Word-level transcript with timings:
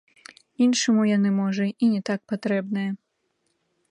Іншаму 0.65 1.03
яны, 1.09 1.29
можа, 1.41 1.65
і 1.87 1.91
не 1.97 2.01
так 2.11 2.21
патрэбныя. 2.33 2.91